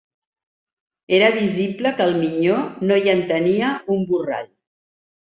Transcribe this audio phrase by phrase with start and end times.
[1.17, 2.55] Era visible que el minyó
[2.87, 4.49] no hi entenia un borrall